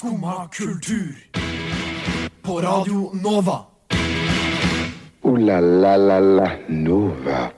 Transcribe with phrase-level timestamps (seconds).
[0.00, 1.14] Skumma kultur.
[2.42, 3.58] På Radio Nova.
[5.22, 7.50] O-la-la-la-la Nova.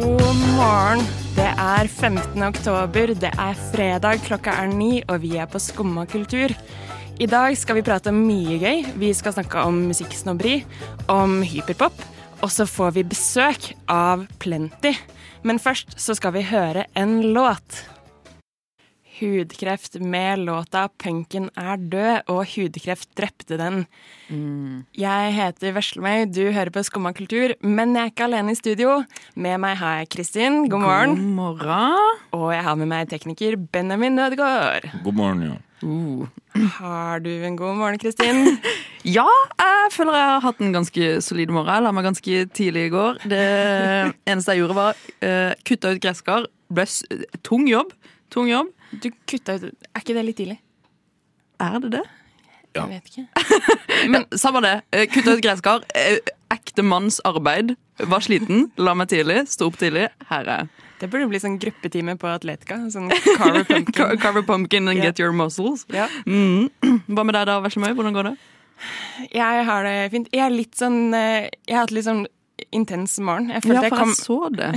[0.00, 1.02] God morgen.
[1.34, 2.42] Det er 15.
[2.42, 6.54] oktober, det er fredag, klokka er ni, og vi er på Skumma kultur.
[7.20, 8.86] I dag skal vi prate om mye gøy.
[8.96, 10.62] Vi skal snakke om musikksnobberi,
[11.12, 12.00] om hyperpop,
[12.40, 14.94] og så får vi besøk av Plenty.
[15.44, 17.84] Men først så skal vi høre en låt.
[19.16, 23.86] Hudkreft med låta 'Punken er død', og hudkreft drepte den.
[24.92, 29.04] Jeg heter Veslemøy, du hører på Skumma kultur, men jeg er ikke alene i studio.
[29.34, 31.16] Med meg har jeg Kristin, god morgen.
[31.16, 32.20] God morgen.
[32.36, 34.84] Og jeg har med meg tekniker Benjamin Nødgaard.
[35.02, 35.56] God morgen, ja.
[35.82, 36.26] Uh.
[36.76, 38.58] Har du en god morgen, Kristin?
[39.06, 41.70] Ja, jeg føler jeg har hatt en ganske solid morgen.
[41.70, 43.20] Jeg la meg ganske tidlig i går.
[43.22, 43.44] Det
[44.32, 46.48] eneste jeg gjorde, var uh, kutta ut gresskar.
[46.68, 46.88] Ble
[47.46, 47.94] tung jobb.
[48.34, 48.72] Tung jobb.
[48.90, 50.60] Du kutta ut Er ikke det litt tidlig?
[51.62, 52.04] Er det det?
[52.76, 52.84] Ja.
[52.84, 53.68] Jeg vet ikke.
[54.12, 54.74] Men samme det.
[54.92, 55.86] Uh, kutta ut gresskar.
[55.96, 56.18] Uh,
[56.52, 57.72] ekte manns arbeid.
[57.96, 58.66] Var sliten.
[58.76, 59.46] La meg tidlig.
[59.48, 60.10] Sto opp tidlig.
[60.28, 60.84] Her er jeg.
[61.00, 62.78] Det burde bli sånn gruppetime på Atletica.
[62.92, 64.20] Sånn Carver Pumpkin.
[64.20, 65.08] Cover pumpkin and yeah.
[65.08, 65.86] get your muscles.
[65.92, 66.10] Ja.
[66.28, 66.68] Mm.
[67.08, 67.94] Hva med deg da, Veslemøy?
[67.96, 68.36] Hvordan går det?
[69.32, 70.28] Jeg har det fint.
[70.34, 72.26] Jeg er litt sånn eh, Jeg har hatt litt sånn
[72.72, 73.50] intens morgen.
[73.52, 74.70] Jeg følte Ja, jeg for kom jeg så det.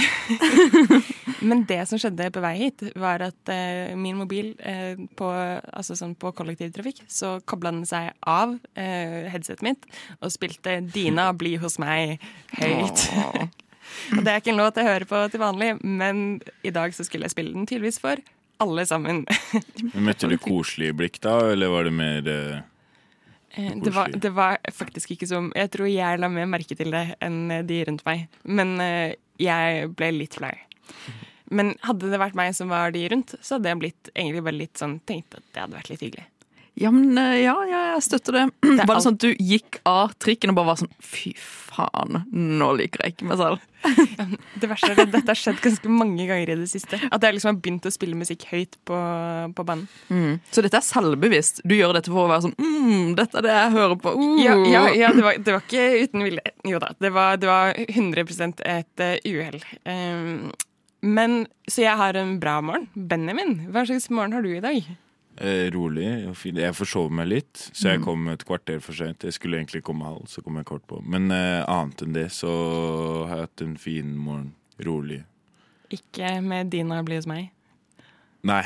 [1.50, 5.96] Men det som skjedde på vei hit, var at eh, min mobil eh, på, altså
[5.96, 9.88] sånn på kollektivtrafikk, så kobla den seg av eh, headsetet mitt
[10.20, 12.20] og spilte 'Dina bli hos meg'
[12.60, 13.06] høyt.
[14.18, 17.08] og det er ikke en låt jeg hører på til vanlig, men i dag så
[17.08, 18.20] skulle jeg spille den tydeligvis for
[18.60, 19.24] alle sammen.
[20.08, 22.60] Møtte du koselige blikk da, eller var det mer Eh,
[23.56, 27.06] det, var, det var faktisk ikke som Jeg tror jeg la mer merke til det
[27.24, 28.28] enn de rundt meg.
[28.44, 30.54] Men eh, jeg ble litt flau.
[31.56, 34.60] Men hadde det vært meg som var de rundt, så hadde jeg blitt egentlig bare
[34.60, 36.28] litt sånn tenkt at det hadde vært litt hyggelig.
[36.80, 38.46] Ja, men eh, ja, ja, jeg støtter det.
[38.80, 42.22] det var det sånn at du gikk av trikken og bare var sånn Fy faen,
[42.32, 43.66] nå liker jeg ikke meg selv.
[44.60, 46.98] Det verste er at dette har skjedd ganske mange ganger i det siste.
[47.08, 48.98] At jeg liksom har begynt å spille musikk høyt på,
[49.56, 49.86] på banen.
[50.52, 51.62] Så dette er selvbevisst.
[51.64, 54.16] Du gjør dette for å være sånn mm, Dette er det jeg hører på.
[54.20, 54.40] Uh.
[54.44, 56.56] Ja, ja, ja det, var, det var ikke uten vilje.
[56.68, 58.26] Jo da, det var, det var 100
[58.68, 59.62] et uh, uhell.
[59.88, 60.50] Um,
[61.00, 62.90] men Så jeg har en bra morgen.
[62.96, 64.84] Benjamin, hva slags morgen har du i dag?
[65.40, 66.06] Eh, rolig?
[66.46, 67.92] Jeg forsov meg litt, så Mm.
[67.94, 69.24] jeg kom et kvarter for sent.
[69.24, 71.02] Jeg skulle egentlig komme halv, så kom jeg kort på.
[71.06, 72.52] Men eh, annet enn det så
[73.28, 74.54] har jeg hatt en fin morgen.
[74.80, 75.24] Rolig.
[75.92, 77.50] Ikke med Dina bli hos meg.
[78.48, 78.64] Nei.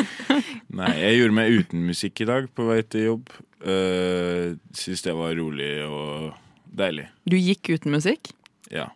[0.78, 3.32] Nei, jeg gjorde meg uten musikk i dag på vei til jobb.
[3.66, 6.32] Uh, Syns det var rolig og
[6.76, 7.08] deilig.
[7.28, 8.30] Du gikk uten musikk?
[8.72, 8.86] Ja.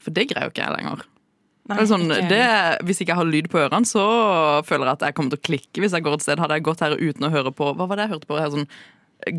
[0.00, 1.04] For det greier jo ikke jeg lenger.
[1.66, 4.02] Nei, Det sånn, ikke- det, hvis ikke jeg har lyd på ørene, så
[4.66, 6.38] føler jeg at jeg kommer til å klikke hvis jeg går et sted.
[6.38, 8.38] Hadde jeg gått her uten å høre på Hva var det jeg hørte på?
[8.38, 8.68] Her, sånn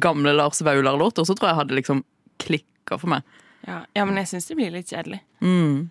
[0.02, 2.04] gamle Lars Vaular-låter, så tror jeg jeg hadde liksom
[2.40, 3.24] klikka for meg.
[3.68, 5.20] ja, ja, men jeg syns det blir litt kjedelig.
[5.42, 5.90] Mm.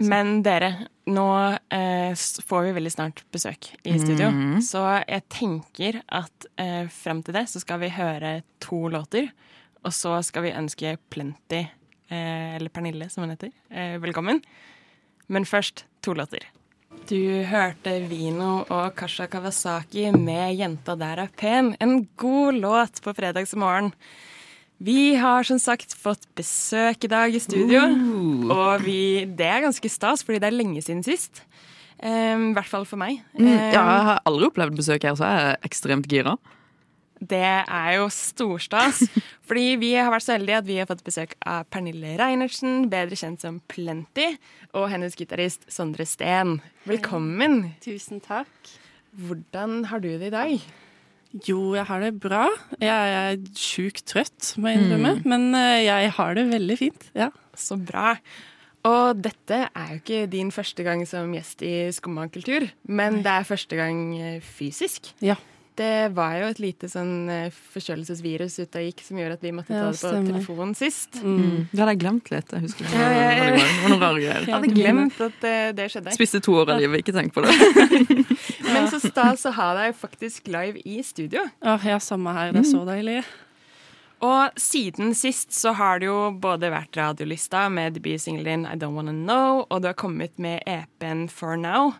[0.00, 1.26] Men dere, nå
[1.70, 4.30] eh, får vi veldig snart besøk i studio.
[4.30, 4.60] Mhm.
[4.64, 9.30] Så jeg tenker at eh, frem til det så skal vi høre to låter.
[9.84, 11.66] Og så skal vi ønske Plenty,
[12.10, 14.40] eh, eller Pernille som hun heter, eh, velkommen.
[15.30, 16.42] Men først to låter.
[17.10, 21.74] Du hørte Vino og Kasha Kawasaki med 'Jenta der er pen'.
[21.80, 23.92] En god låt på fredagsmorgen.
[24.80, 27.82] Vi har som sagt fått besøk i dag i studio.
[28.50, 31.42] Og vi, det er ganske stas, fordi det er lenge siden sist.
[32.02, 33.20] Ehm, I hvert fall for meg.
[33.38, 36.38] Mm, Ehm, ja, jeg har aldri opplevd besøk her, så jeg er ekstremt gira.
[37.20, 39.04] Det er jo storstas.
[39.48, 43.18] fordi vi har vært så heldige at vi har fått besøk av Pernille Reinertsen, bedre
[43.18, 44.32] kjent som Plenty,
[44.72, 46.58] og hennes gitarist Sondre Steen.
[46.88, 47.74] Velkommen.
[47.84, 48.50] Tusen takk.
[49.20, 50.70] Hvordan har du det i dag?
[51.46, 52.46] Jo, jeg har det bra.
[52.82, 55.20] Jeg er sjukt trøtt, må jeg innrømme.
[55.30, 57.06] Men eh, jeg har det veldig fint.
[57.14, 57.28] Ja.
[57.54, 58.16] Så bra.
[58.88, 63.34] Og dette er jo ikke din første gang som gjest i Skumma kultur, men det
[63.34, 65.12] er første gang eh, fysisk.
[65.22, 65.36] Ja.
[65.80, 69.52] Det var jo et lite sånn eh, forkjølelsesvirus ute og gikk som gjorde at vi
[69.56, 71.16] måtte Ja, ta det på telefonen sist.
[71.24, 71.68] Mm.
[71.70, 72.52] Det hadde jeg glemt litt.
[72.52, 72.98] Jeg husker det.
[73.00, 73.68] Ja, ja, ja.
[73.86, 74.44] Det var greier.
[74.50, 76.16] Jeg hadde glemt at eh, det skjedde.
[76.18, 77.54] Spiste to år av livet, ikke tenk på det.
[78.74, 81.46] Men så stas å ha deg faktisk live i studio.
[81.64, 82.52] Åh, ja, samme her.
[82.52, 83.22] Det er så deilig.
[84.20, 88.98] Og siden sist så har det jo både vært radiolista med debutsingelen din I Don't
[88.98, 91.94] Wanna Know, og du har kommet med EP-en For Now.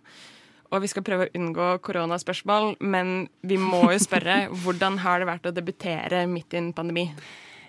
[0.71, 5.31] Og vi skal prøve å unngå koronaspørsmål, men vi må jo spørre hvordan har det
[5.31, 7.09] vært å debutere midt i en pandemi?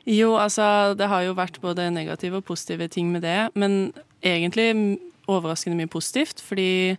[0.10, 3.94] Jo, altså, det har jo vært både negative og positive ting med det, men
[4.26, 4.98] egentlig
[5.30, 6.98] overraskende mye positivt, fordi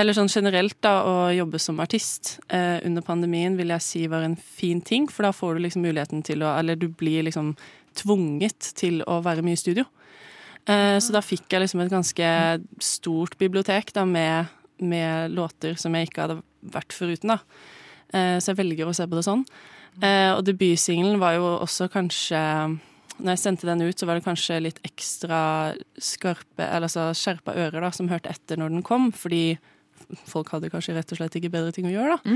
[0.00, 4.24] eller sånn generelt, da, å jobbe som artist eh, under pandemien vil jeg si var
[4.24, 7.52] en fin ting, for da får du liksom muligheten til å Eller du blir liksom
[7.98, 9.84] tvunget til å være mye i studio.
[10.64, 12.30] Eh, så da fikk jeg liksom et ganske
[12.84, 14.48] stort bibliotek da, med,
[14.82, 16.40] med låter som jeg ikke hadde
[16.74, 17.34] vært foruten.
[17.34, 17.40] da.
[18.12, 19.44] Eh, så jeg velger å se på det sånn.
[20.02, 22.38] Eh, og debutsingelen var jo også kanskje
[23.20, 27.52] Når jeg sendte den ut, så var det kanskje litt ekstra skarpe, eller altså skjerpa
[27.52, 29.58] ører da, som hørte etter når den kom, fordi
[30.24, 32.34] folk hadde kanskje rett og slett ikke bedre ting å gjøre, da.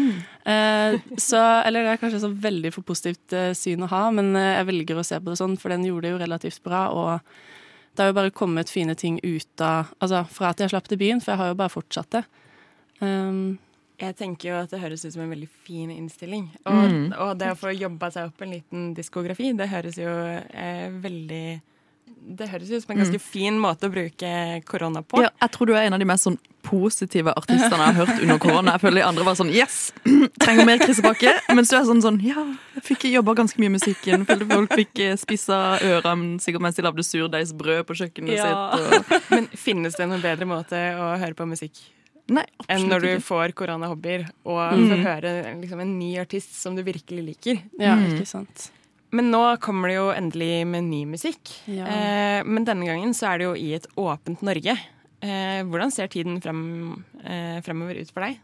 [0.52, 4.34] Eh, så, eller det er kanskje så veldig for positivt eh, syn å ha, men
[4.36, 6.84] eh, jeg velger å se på det sånn, for den gjorde det jo relativt bra,
[6.92, 7.34] og
[7.94, 11.20] det har jo bare kommet fine ting ut av Altså fra at jeg slapp debuten,
[11.22, 12.24] for jeg har jo bare fortsatt det.
[13.00, 13.58] Um,
[14.02, 16.48] Jeg tenker jo at det høres ut som en veldig fin innstilling.
[16.66, 20.90] Og, og det å få jobba seg opp en liten diskografi, det høres jo eh,
[20.90, 21.44] veldig
[22.24, 24.28] Det høres ut som en ganske fin måte å bruke
[24.64, 25.20] korona på.
[25.20, 28.22] Ja, jeg tror du er en av de mest sånn positive artistene jeg har hørt
[28.24, 28.72] under korona.
[28.78, 29.92] Jeg føler de andre var sånn Yes!
[30.42, 31.34] Trenger mer krisepakke.
[31.52, 32.40] Mens du er sånn sånn Ja,
[32.78, 34.24] jeg fikk jobba ganske mye i musikken.
[34.28, 38.46] Følte folk fikk eh, spissa ørene sikkert mens de lagde surdeigsbrød på kjøkkenet Ja.
[38.48, 38.94] sitt.
[39.12, 39.28] Og...
[39.34, 41.82] Men finnes det noen bedre måte å høre på musikk
[42.32, 43.26] Nei, enn når du ikke.
[43.26, 47.60] får koronahobbyer og får høre liksom, en ny artist som du virkelig liker?
[47.76, 48.70] ja, ikke sant.
[49.14, 51.52] Men nå kommer det jo endelig med ny musikk.
[51.70, 51.86] Ja.
[51.86, 54.74] Eh, men denne gangen så er det jo i et åpent Norge.
[55.24, 58.40] Eh, hvordan ser tiden frem, eh, fremover ut for deg?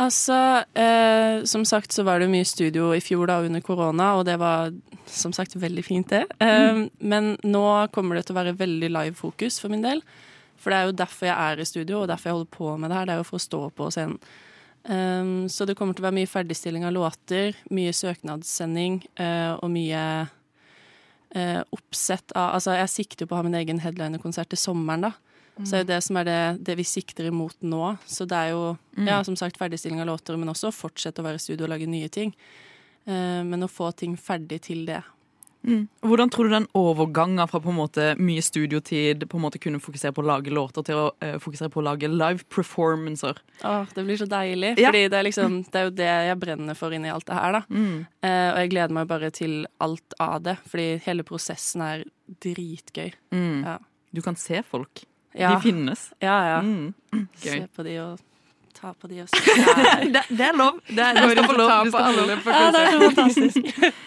[0.00, 4.24] Altså, eh, som sagt så var det mye studio i fjor da under korona, og
[4.28, 4.70] det var
[5.10, 6.26] som sagt veldig fint, det.
[6.40, 10.02] Eh, Men nå kommer det til å være veldig live-fokus for min del.
[10.60, 12.90] For det er jo derfor jeg er i studio, og derfor jeg holder på med
[12.90, 13.06] det her.
[13.06, 14.18] Det er jo for å stå på scenen.
[14.84, 19.68] Um, så det kommer til å være mye ferdigstilling av låter, mye søknadssending uh, og
[19.74, 20.04] mye
[21.36, 25.10] uh, oppsett av Altså, jeg sikter jo på å ha min egen headlinerkonsert til sommeren,
[25.10, 25.12] da.
[25.60, 27.82] Så det er jo det som er det, det vi sikter imot nå.
[28.08, 28.62] Så det er jo,
[29.04, 31.88] ja, som sagt, ferdigstilling av låter, men også fortsette å være i studio og lage
[31.90, 32.32] nye ting.
[33.04, 35.02] Uh, men å få ting ferdig til det.
[35.66, 35.82] Mm.
[36.00, 39.80] Hvordan tror du den overgangen fra på en måte mye studiotid, på en måte kunne
[39.82, 43.42] fokusere på å lage låter, til å uh, fokusere på å lage live performancer?
[43.64, 44.72] Åh, det blir så deilig.
[44.80, 44.88] Ja.
[44.88, 47.58] Fordi det er, liksom, det er jo det jeg brenner for inni alt det her,
[47.58, 47.62] da.
[47.70, 52.04] Eh, og jeg gleder meg bare til alt av det, fordi hele prosessen er
[52.40, 53.12] dritgøy.
[53.36, 53.60] Mm.
[53.66, 53.76] Ja.
[54.16, 55.04] Du kan se folk.
[55.36, 56.08] Ja, De finnes.
[56.18, 56.38] ja.
[56.56, 56.60] ja.
[56.64, 56.94] Mm.
[57.38, 58.18] Se på de og
[58.74, 59.36] ta på de og så.
[60.08, 60.80] Det, det er lov.
[60.88, 61.70] Det er, du skal få lov.
[61.70, 62.32] Skal få lov.
[62.42, 63.92] på Ja, det er så fantastisk.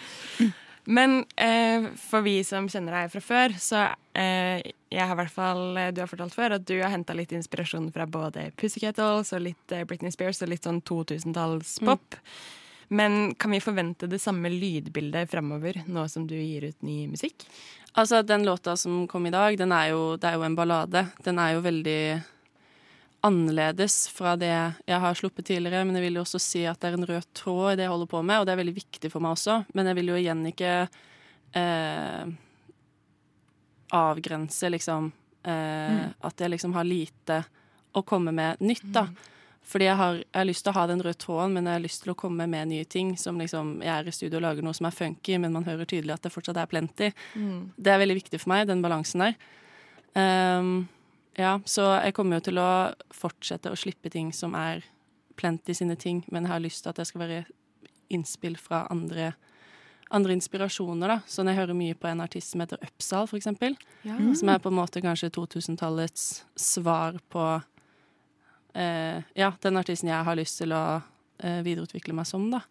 [0.84, 4.60] Men eh, for vi som kjenner deg fra før, så eh,
[4.92, 7.88] jeg har i hvert fall Du har fortalt før at du har henta litt inspirasjon
[7.94, 12.20] fra både Pussycat Dolls og litt eh, Britney Spears og litt sånn 2000-tallspop.
[12.94, 17.46] Men kan vi forvente det samme lydbildet fremover nå som du gir ut ny musikk?
[17.96, 21.06] Altså, den låta som kom i dag, den er jo, det er jo en ballade.
[21.24, 22.00] Den er jo veldig
[23.24, 26.90] annerledes fra det jeg har sluppet tidligere, men jeg vil jo også si at det
[26.90, 29.10] er en rød tråd i det jeg holder på med, og det er veldig viktig
[29.12, 29.60] for meg også.
[29.74, 30.72] Men jeg vil jo igjen ikke
[31.60, 32.32] eh,
[33.94, 35.12] avgrense, liksom
[35.46, 37.44] eh, At jeg liksom har lite
[37.94, 39.08] å komme med nytt, da.
[39.64, 41.84] Fordi jeg har, jeg har lyst til å ha den røde tråden, men jeg har
[41.84, 43.14] lyst til å komme med nye ting.
[43.16, 45.88] Som liksom, Jeg er i studio og lager noe som er funky, men man hører
[45.88, 47.12] tydelig at det fortsatt er plenty.
[47.76, 49.38] Det er veldig viktig for meg, den balansen der.
[50.20, 50.74] Ehm,
[51.36, 52.70] ja, så jeg kommer jo til å
[53.14, 54.84] fortsette å slippe ting som er
[55.38, 57.40] plenty sine ting, men jeg har lyst til at det skal være
[58.14, 59.32] innspill fra andre,
[60.14, 61.16] andre inspirasjoner, da.
[61.26, 63.74] Så jeg hører mye på en artist som heter Upsal, for eksempel,
[64.38, 67.46] som er på en måte kanskje 2000-tallets svar på
[68.74, 70.84] eh, Ja, den artisten jeg har lyst til å
[71.40, 72.62] eh, videreutvikle meg som, da.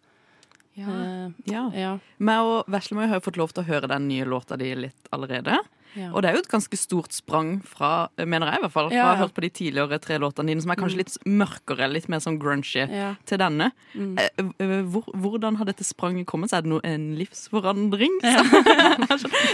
[0.76, 1.70] Eh, Ja.
[1.74, 1.98] ja.
[2.18, 5.08] Meg og Veslemøy har jo fått lov til å høre den nye låta di litt
[5.12, 5.58] allerede.
[5.94, 6.10] ja.
[6.12, 8.96] Og det er jo et ganske stort sprang fra, mener jeg i hvert fall, fra
[8.96, 9.20] Ja, å ha ja.
[9.22, 12.38] hørt på de tidligere tre låtene dine, som er kanskje litt mørkere, litt mer sånn
[12.42, 13.14] grungy, Ja.
[13.24, 13.70] til denne.
[13.94, 14.18] Mm.
[14.18, 14.28] Eh,
[14.58, 16.50] eh, Hvor, hvordan har dette spranget kommet?
[16.50, 18.10] Så er det noe, en livsforandring?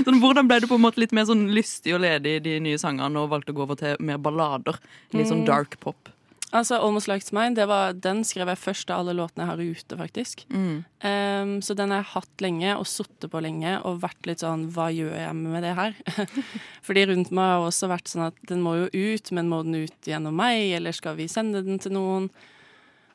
[0.06, 2.58] sånn, hvordan ble du på en måte litt mer sånn lystig og ledig i de
[2.60, 4.78] nye sangene og valgte å gå over til mer ballader?
[5.12, 5.46] Litt sånn Mm.
[5.46, 6.08] dark pop.
[6.50, 9.60] Altså, Almost Like Mine, det var, den skrev jeg først av alle låtene jeg har
[9.62, 10.44] ute, faktisk.
[10.50, 10.82] Mm.
[11.04, 14.66] Um, så den har jeg hatt lenge og sittet på lenge og vært litt sånn
[14.74, 15.94] Hva gjør jeg med det her?
[16.86, 19.78] Fordi rundt meg har også vært sånn at den må jo ut, men må den
[19.84, 22.30] ut gjennom meg, eller skal vi sende den til noen?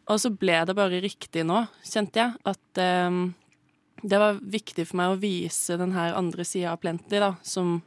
[0.05, 2.37] Og så ble det bare riktig nå, kjente jeg.
[2.47, 3.33] At um,
[4.05, 7.81] det var viktig for meg å vise den her andre sida av Plenty, da, som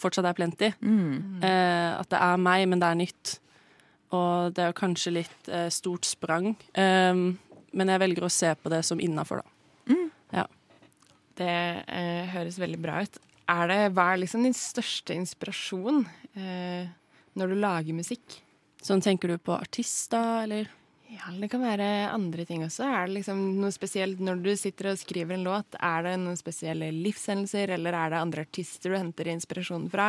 [0.00, 0.70] fortsatt er Plenty.
[0.84, 1.40] Mm.
[1.42, 3.40] Uh, at det er meg, men det er nytt.
[4.14, 6.52] Og det er jo kanskje litt eh, stort sprang.
[6.78, 7.34] Um,
[7.74, 9.54] men jeg velger å se på det som innafor, da.
[11.38, 11.50] Det
[11.90, 13.18] eh, høres veldig bra ut.
[13.50, 16.04] Er det, hva er liksom din største inspirasjon
[16.38, 16.86] eh,
[17.34, 18.38] når du lager musikk?
[18.84, 20.70] Sånn tenker du på artist, da, eller?
[21.14, 22.86] Ja, det kan være andre ting også.
[22.88, 25.76] Er det liksom noe spesielt når du sitter og skriver en låt?
[25.78, 30.08] Er det noen spesielle livshendelser, eller er det andre artister du henter inspirasjon fra?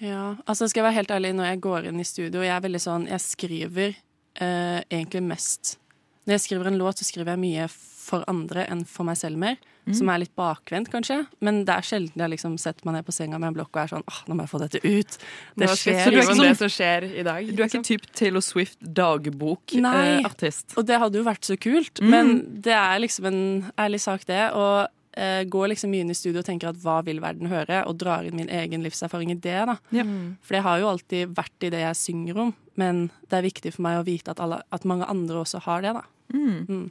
[0.00, 2.64] Ja, altså skal jeg være helt ærlig, når jeg går inn i studio, jeg er
[2.64, 5.76] veldig sånn, jeg skriver eh, egentlig mest
[6.24, 9.38] Når jeg skriver en låt, så skriver jeg mye for andre enn for meg selv
[9.38, 9.60] mer.
[9.94, 11.20] Som er litt bakvendt, kanskje.
[11.40, 13.82] Men det er sjelden jeg liksom setter meg ned på senga med en blokk og
[13.84, 15.18] er sånn åh, nå må jeg få dette ut.
[15.54, 16.00] Det skjer.
[16.02, 16.42] Så du er ikke sånn.
[16.48, 17.46] det som skjer i dag.
[17.54, 20.74] Du er ikke typ Taylor Swift dagbok-artist?
[20.78, 22.10] Og det hadde jo vært så kult, Mm.
[22.10, 24.52] men det er liksom en ærlig sak, det.
[24.54, 27.86] Og eh, går liksom mye inn i studio og tenker at hva vil verden høre,
[27.86, 29.78] og drar inn min egen livserfaring i det, da.
[29.90, 30.02] Ja.
[30.42, 33.72] For det har jo alltid vært i det jeg synger om, men det er viktig
[33.72, 36.02] for meg å vite at, alle, at mange andre også har det, da.
[36.34, 36.90] Mm.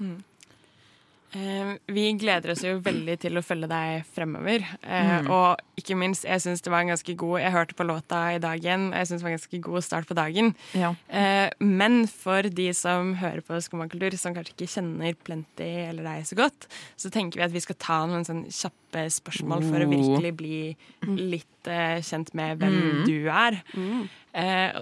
[0.00, 0.16] Eh,
[1.34, 4.64] vi gleder oss jo veldig til å følge deg fremover.
[4.86, 5.28] Mm.
[5.34, 8.40] Og ikke minst, jeg syns det var en ganske god Jeg hørte på låta i
[8.42, 10.52] dag igjen, og jeg syns det var en ganske god start på dagen.
[10.78, 10.92] Ja.
[11.08, 16.28] Eh, men for de som hører på Skomakultur, som kanskje ikke kjenner Plenty eller deg
[16.30, 16.68] så godt,
[17.00, 19.90] så tenker vi at vi skal ta noen sånn kjappe spørsmål for å Oh.
[19.90, 20.58] virkelig bli
[21.34, 23.58] litt eh, kjent med hvem du er.
[23.74, 24.06] Mm.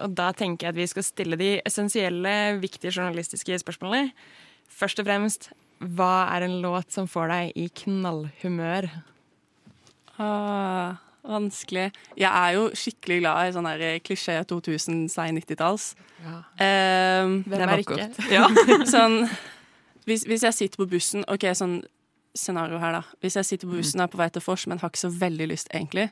[0.05, 4.13] og da tenker jeg at vi skal stille de essensielle, viktige journalistiske spørsmålene.
[4.73, 5.51] Først og fremst,
[5.83, 8.89] hva er en låt som får deg i knallhumør?
[10.23, 10.95] Ah,
[11.27, 11.89] vanskelig.
[12.19, 15.93] Jeg er jo skikkelig glad i sånn her klisjé 2000, sei 90-talls.
[16.23, 18.11] Eh, Hvem Det er er ikke?
[18.31, 18.47] Ja.
[18.95, 19.25] sånn
[20.07, 21.81] hvis, hvis jeg sitter på bussen OK, sånn
[22.35, 23.03] scenario her, da.
[23.23, 25.11] Hvis jeg sitter på bussen og er på vei til Fors, men har ikke så
[25.15, 26.09] veldig lyst, egentlig,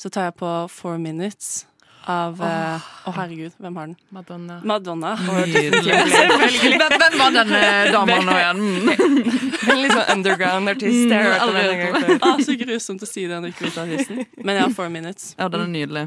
[0.00, 1.64] så tar jeg på Four Minutes
[2.10, 3.96] av eh, Å, herregud, hvem har den?
[4.14, 4.58] Madonna.
[4.64, 5.12] Madonna.
[5.48, 5.94] Nydelig.
[6.74, 7.60] Hvem, var denne
[7.94, 8.64] dama nå igjen?
[8.74, 9.30] Mm.
[9.74, 11.12] En litt sånn underground-artist.
[11.14, 12.18] Mm.
[12.20, 14.20] Ah, så grusomt å si det når du ikke vet artisten.
[14.44, 15.30] Men ja, Four Minutes.
[15.38, 16.04] Ja, den er nydelig.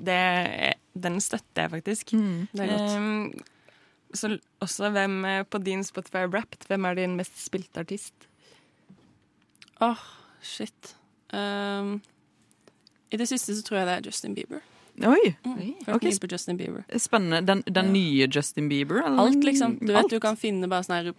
[0.00, 0.18] Det,
[1.04, 2.14] den støtter jeg faktisk.
[2.16, 2.96] Det er godt.
[2.96, 4.32] Um, så
[4.64, 8.28] også hvem eh, på din Spotify Wrapped, hvem er din mest spilte artist?
[9.84, 10.02] Åh,
[10.42, 10.94] shit.
[11.32, 11.98] Um,
[13.12, 14.64] I det siste så tror jeg det er Justin Bieber.
[15.02, 15.60] Oi, mm.
[15.94, 16.18] okay.
[16.20, 16.84] på Justin Bieber.
[16.98, 17.40] spennende.
[17.46, 19.02] Den, den nye Justin Bieber?
[19.02, 19.18] Eller?
[19.18, 19.78] Alt, liksom.
[19.80, 20.10] Du vet Alt.
[20.10, 21.12] du kan finne bare sånn her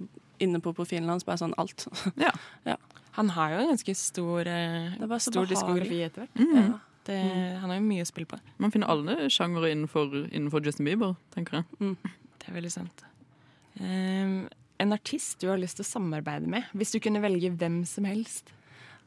[0.43, 1.85] inne på profilen hans, bare sånn alt.
[3.13, 6.39] Han har jo en ganske stor, eh, er bare så stor diskografi etter hvert.
[6.39, 6.55] Mm.
[6.57, 6.79] Ja.
[7.03, 7.19] Det,
[7.61, 8.39] Han har jo mye å spille på.
[8.63, 11.97] Man finner alle sjangere innenfor, innenfor Justin Bieber, tenker jeg.
[12.39, 13.03] Det er veldig sant.
[13.79, 14.47] Um,
[14.81, 18.07] en artist du har lyst til å samarbeide med, hvis du kunne velge hvem som
[18.07, 18.49] helst.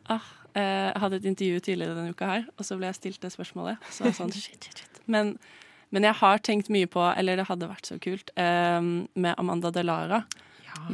[0.06, 3.20] Ah, eh, jeg hadde et intervju tidligere denne uka her, og så ble jeg stilt
[3.20, 3.76] det spørsmålet.
[3.92, 5.00] Så jeg sånn, shit, shit, shit.
[5.06, 5.34] Men,
[5.92, 9.70] men jeg har tenkt mye på, eller det hadde vært så kult, eh, med Amanda
[9.70, 10.22] Delara.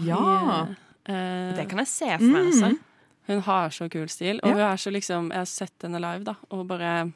[0.04, 0.66] Ja!
[1.04, 2.46] Eh, Det kan jeg se for meg.
[2.52, 2.72] altså.
[3.26, 4.54] Hun har så kul stil, og Ja.
[4.54, 7.12] hun er så liksom Jeg har sett henne live, da, og bare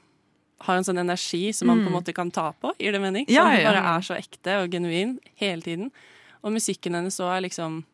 [0.61, 3.27] har en sånn energi som man på en måte kan ta på, gir det mening?
[3.27, 3.73] Som Ja, ja, ja.
[3.73, 5.91] bare er så ekte og genuin hele tiden.
[6.43, 7.85] Og musikken hennes òg er liksom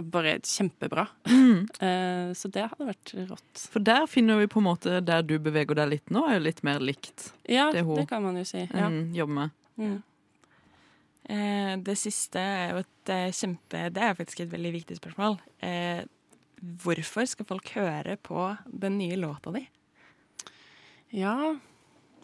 [0.00, 1.06] bare kjempebra.
[1.28, 1.66] Mm.
[1.82, 3.60] Eh, så det hadde vært rått.
[3.72, 6.44] For der finner vi på en måte der du beveger deg litt nå, er jo
[6.46, 8.62] litt mer likt Ja, Det hun det, kan man jo si.
[8.70, 8.88] Ja.
[9.12, 9.50] jobber med.
[9.82, 9.98] Mm.
[11.32, 15.36] Eh, det siste er jo et eh, kjempe Det er faktisk et veldig viktig spørsmål.
[15.62, 16.02] Eh,
[16.82, 19.66] hvorfor skal folk høre på den nye låta di?
[21.12, 21.54] ja,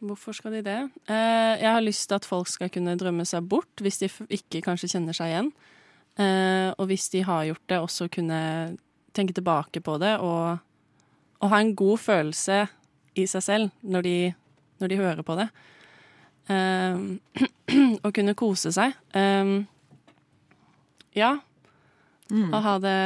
[0.01, 0.79] hvorfor skal de det?
[1.11, 4.09] Eh, jeg har lyst til at folk skal kunne drømme seg bort, hvis de
[4.39, 5.51] ikke kanskje kjenner seg igjen.
[6.19, 8.41] Eh, og hvis de har gjort det, også kunne
[9.15, 10.59] tenke tilbake på det og,
[11.39, 12.65] og ha en god følelse
[13.19, 14.17] i seg selv når de,
[14.83, 15.49] når de hører på det.
[16.51, 17.03] Eh,
[18.05, 18.97] og kunne kose seg.
[19.15, 19.55] Eh,
[21.19, 21.37] ja.
[22.29, 22.99] Og ha det,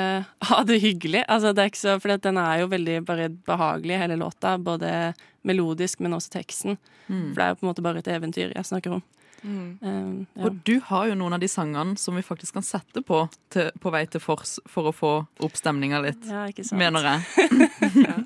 [0.48, 1.22] ha det hyggelig.
[1.30, 4.56] Altså, det er ikke så, for den er jo veldig bare behagelig, hele låta.
[4.58, 5.12] Både
[5.46, 6.78] melodisk, men også teksten.
[7.06, 9.04] For det er jo på en måte bare et eventyr jeg snakker om.
[9.42, 10.44] Eh, ja.
[10.46, 13.70] Og du har jo noen av de sangene som vi faktisk kan sette på til,
[13.82, 16.78] på vei til Fors for å få opp stemninga litt, ja, ikke sant.
[16.82, 18.06] mener jeg.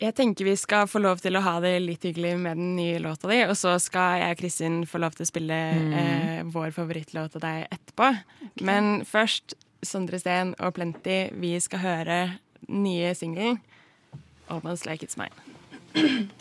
[0.00, 2.96] Jeg tenker vi skal få lov til å ha det litt hyggelig med den nye
[3.04, 6.72] låta di, og så skal jeg og Kristin få lov til å spille eh, vår
[6.72, 8.08] favorittlåt av deg etterpå.
[8.64, 9.52] Men først
[9.84, 12.18] Sondre Steen og Plenty, vi skal høre
[12.72, 13.60] nye singelen
[14.48, 16.30] 'Almost Like It's Mine'.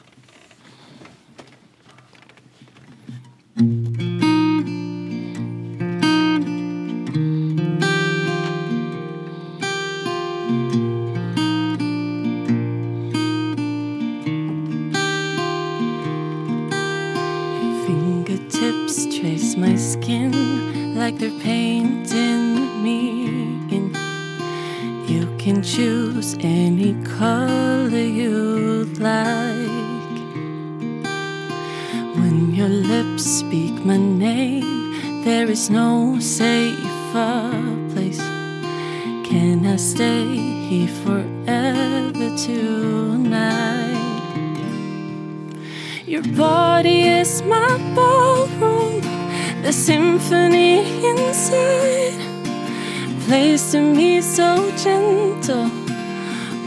[53.72, 55.70] To me so gentle,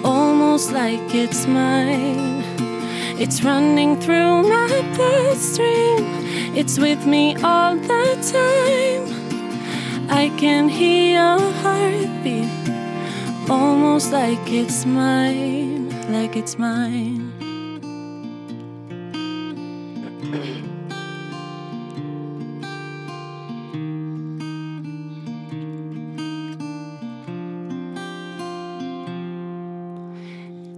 [0.04, 2.44] almost like it's mine.
[3.18, 6.04] It's running through my bloodstream,
[6.54, 10.08] it's with me all the time.
[10.08, 17.21] I can hear your heartbeat, almost like it's mine, like it's mine.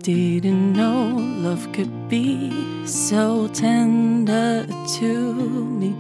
[0.04, 4.66] Didn't know love could be so tender
[4.98, 5.34] to
[5.64, 5.96] me.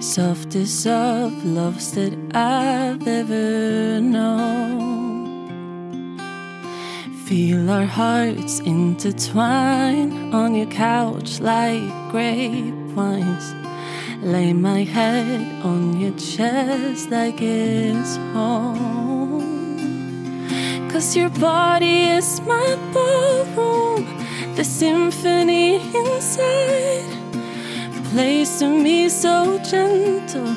[0.00, 5.38] Softest of loves that I've ever known.
[7.26, 13.54] Feel our hearts intertwine on your couch like grapevines.
[14.20, 19.05] Lay my head on your chest like it's home.
[20.96, 24.06] Cause your body is my ballroom,
[24.54, 27.04] the symphony inside.
[28.04, 30.56] Plays to me so gentle,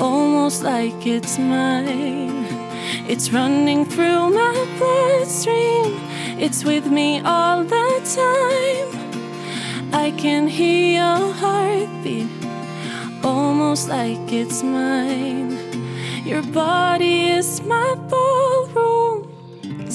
[0.00, 2.46] almost like it's mine.
[3.06, 5.92] It's running through my bloodstream,
[6.40, 8.88] it's with me all the time.
[9.92, 12.30] I can hear your heartbeat,
[13.22, 15.58] almost like it's mine.
[16.24, 18.53] Your body is my ballroom,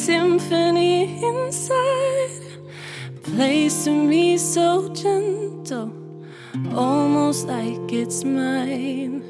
[0.09, 2.41] symphony inside.
[3.21, 5.93] Plays to me so gentle,
[6.73, 9.21] almost like it's mine.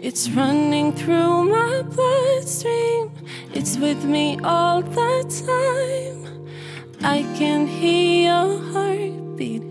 [0.00, 3.10] It's running through my bloodstream,
[3.54, 5.14] it's with me all the
[5.48, 6.18] time.
[7.02, 9.64] I can hear your heartbeat,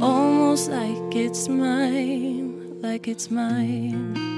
[0.00, 4.33] almost like it's mine, like it's mine.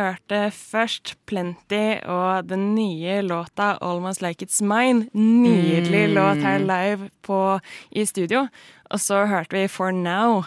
[0.00, 5.08] Hørte først Plenty og den nye låta 'Almost Like It's Mine'.
[5.14, 7.60] Nydelig låt her live på,
[7.92, 8.46] i studio.
[8.90, 10.46] Og så hørte vi 'For Now'.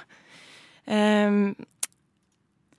[0.88, 1.56] Um,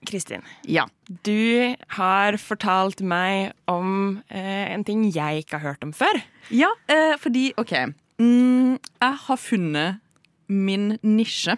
[0.05, 0.83] Kristin, Ja.
[1.25, 6.21] du har fortalt meg om eh, en ting jeg ikke har hørt om før.
[6.51, 7.71] Ja, eh, fordi OK.
[8.19, 9.99] Mm, jeg har funnet
[10.47, 11.57] min nisje,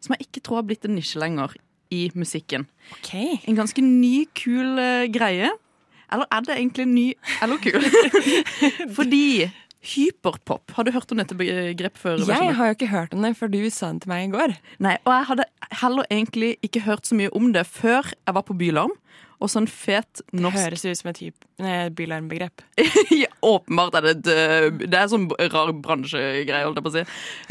[0.00, 1.54] som jeg ikke tror har blitt en nisje lenger
[1.92, 2.66] i musikken.
[2.98, 3.38] Okay.
[3.48, 5.52] En ganske ny, kul uh, greie.
[6.12, 7.06] Eller er det egentlig ny
[7.44, 7.84] eller kul?
[8.98, 9.48] fordi
[9.82, 12.20] hyperpop Har du hørt om dette begrepet før?
[12.28, 14.56] Jeg har jo ikke hørt om det før du sa det til meg i går.
[14.84, 15.46] Nei, og jeg hadde
[15.80, 18.94] heller egentlig ikke hørt så mye om det før jeg var på Bylarm.
[19.42, 22.62] Og sånn fet norsk Høres ut som et eh, bylarmbegrep.
[23.24, 26.94] ja, Åpenbart er det et øh, Det er sånn rar bransjegreie, holdt jeg på å
[26.94, 27.06] si.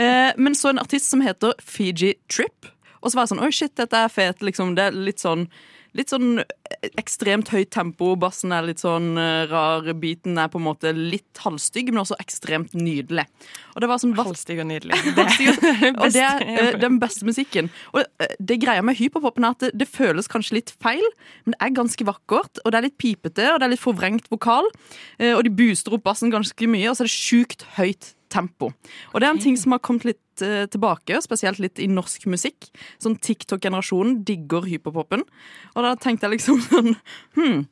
[0.05, 2.71] Eh, men så en artist som heter Fiji Trip.
[3.01, 4.41] Og så var jeg sånn Oi, shit, dette er fet.
[4.45, 5.47] Liksom, det er litt sånn
[5.91, 6.37] Litt sånn
[6.95, 8.13] ekstremt høyt tempo.
[8.15, 9.89] Bassen er litt sånn øh, rar.
[9.99, 13.25] Beaten er på en måte litt halvstygg, men også ekstremt nydelig.
[13.75, 14.95] Og det var sånn Halvstygg og nydelig.
[15.91, 17.67] og det er eh, den beste musikken.
[17.91, 21.03] Og eh, det greia med hyperpopen er at det, det føles kanskje litt feil,
[21.43, 22.63] men det er ganske vakkert.
[22.63, 24.71] Og det er litt pipete, og det er litt forvrengt vokal.
[25.19, 28.71] eh, Og de booster opp bassen ganske mye, og så er det sjukt høyt tempo.
[29.11, 32.27] Og det er en ting som har kommet litt uh, tilbake, spesielt litt i norsk
[32.31, 32.69] musikk.
[33.01, 35.25] Sånn TikTok-generasjonen digger hyperpopen.
[35.75, 36.93] Og da tenkte jeg liksom sånn
[37.37, 37.63] Hm.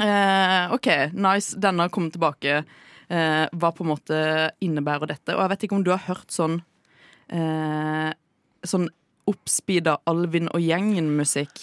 [0.00, 1.58] uh, OK, nice.
[1.60, 2.62] Denne har kommet tilbake.
[3.04, 4.18] Uh, hva på en måte
[4.64, 5.34] innebærer dette?
[5.36, 6.62] Og jeg vet ikke om du har hørt sånn
[7.24, 8.84] Sånn
[9.32, 11.62] oppspeeda Alvin og gjengen-musikk.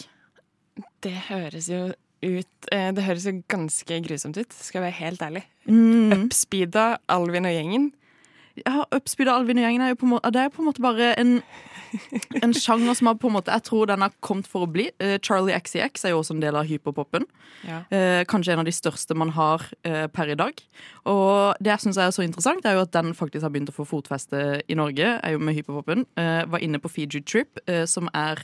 [1.05, 1.83] Det høres jo
[2.21, 5.43] ut Det høres jo ganske grusomt ut, skal jeg være helt ærlig.
[5.65, 6.11] Mm.
[6.17, 7.87] Upspeeda Alvin og gjengen.
[8.59, 10.67] Ja, Oppspeeda Alvin og gjengen er jo på en måte, det er jo på en
[10.67, 11.31] måte bare en,
[12.41, 14.89] en sjanger som har på en måte Jeg tror den har kommet for å bli.
[15.01, 17.27] Uh, Charlie XCX er jo også en del av hyperpopen.
[17.67, 17.81] Ja.
[17.93, 20.59] Uh, kanskje en av de største man har uh, per i dag.
[21.07, 23.77] Og det jeg syns er så interessant, er jo at den faktisk har begynt å
[23.77, 25.15] få fotfeste i Norge.
[25.21, 26.05] Er jo med hyperpopen.
[26.15, 27.59] Var inne på Fiji Trip,
[27.89, 28.43] som er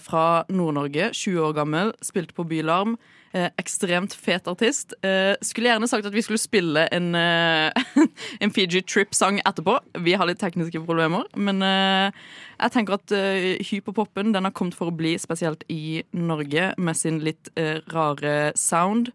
[0.00, 1.10] fra Nord-Norge.
[1.12, 2.96] 20 år gammel, spilte på Bylarm.
[3.36, 4.94] Eh, ekstremt fet artist.
[5.04, 7.72] Eh, skulle gjerne sagt at vi skulle spille en, eh,
[8.42, 9.74] en Fiji Trip-sang etterpå.
[10.00, 12.08] Vi har litt tekniske problemer, men eh,
[12.56, 16.96] jeg tenker at eh, hyperpopen den har kommet for å bli, spesielt i Norge, med
[16.96, 17.52] sin litt
[17.92, 19.12] rare sound.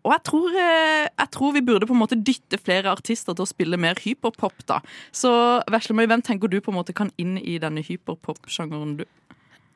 [0.00, 3.48] Og jeg tror, jeg tror vi burde på en måte dytte flere artister til å
[3.48, 4.64] spille mer hyperpop.
[4.66, 4.80] da.
[5.12, 5.30] Så
[5.70, 8.96] Veslemøy, hvem tenker du på en måte kan inn i denne hyperpop-sjangeren?
[9.00, 9.04] du?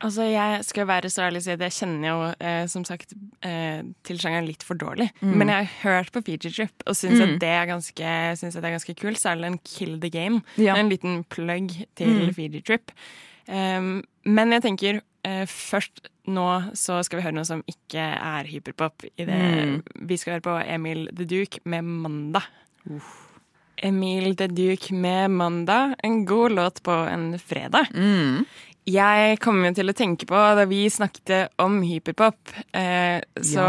[0.05, 3.14] Altså, Jeg skal være så ærlig å si at jeg kjenner jo eh, som sagt
[3.47, 5.09] eh, til sjangeren litt for dårlig.
[5.25, 8.61] Men jeg har hørt på Fiji Trip og syns at, det er ganske, synes at
[8.64, 9.21] det er ganske kult.
[9.23, 10.43] Særlig en Kill the Game.
[10.61, 10.77] Ja.
[10.77, 12.93] En liten plugg til Fiji Trip.
[13.49, 18.49] Um, men jeg tenker eh, først nå så skal vi høre noe som ikke er
[18.49, 19.05] hyperpop.
[19.21, 19.40] I det.
[20.09, 22.49] Vi skal høre på Emil The Duke med 'Mandag'.
[23.85, 25.95] Emil The Duke med 'Mandag'.
[26.05, 27.90] En god låt på en fredag.
[28.85, 33.66] Jeg kommer til å tenke på, da vi snakket om hyperpop, eh, så